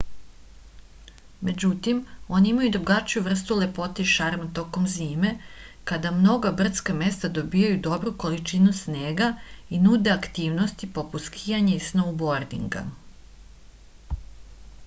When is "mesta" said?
7.03-7.31